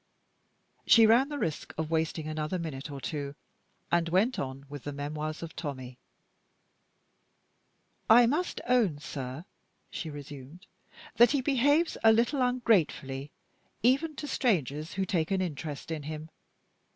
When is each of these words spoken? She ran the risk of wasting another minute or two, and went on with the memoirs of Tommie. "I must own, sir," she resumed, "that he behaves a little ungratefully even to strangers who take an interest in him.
She 0.87 1.05
ran 1.05 1.29
the 1.29 1.37
risk 1.37 1.75
of 1.77 1.91
wasting 1.91 2.27
another 2.27 2.57
minute 2.57 2.89
or 2.89 2.99
two, 2.99 3.35
and 3.91 4.09
went 4.09 4.39
on 4.39 4.65
with 4.67 4.83
the 4.83 4.91
memoirs 4.91 5.43
of 5.43 5.55
Tommie. 5.55 5.99
"I 8.09 8.25
must 8.25 8.61
own, 8.67 8.97
sir," 8.97 9.45
she 9.91 10.09
resumed, 10.09 10.65
"that 11.17 11.29
he 11.33 11.41
behaves 11.41 11.97
a 12.03 12.11
little 12.11 12.41
ungratefully 12.41 13.29
even 13.83 14.15
to 14.15 14.25
strangers 14.27 14.93
who 14.93 15.05
take 15.05 15.29
an 15.29 15.39
interest 15.39 15.91
in 15.91 16.01
him. 16.01 16.29